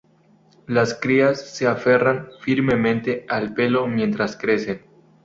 [0.65, 4.81] Las crías se aferran firmemente al pelo mientras crecen.